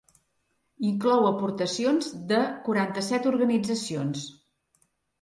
[0.91, 4.29] Inclou aportacions de quaranta-set organitzacions.